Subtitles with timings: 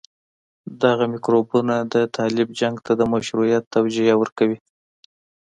[0.83, 4.57] دغه میکروبونه د طالب جنګ ته د مشروعيت توجيه ورکوي.